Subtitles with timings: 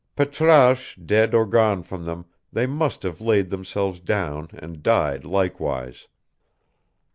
[0.15, 6.07] Patrasche dead or gone from them, they must have laid themselves down and died likewise.